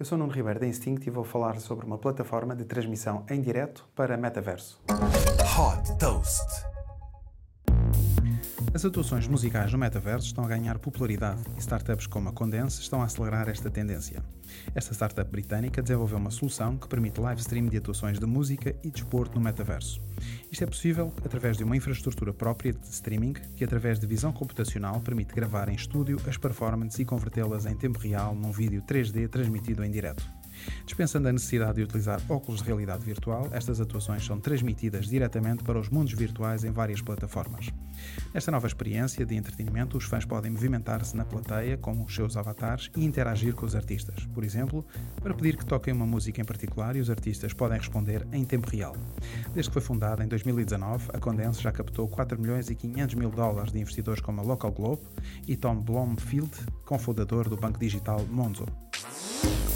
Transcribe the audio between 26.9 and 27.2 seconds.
e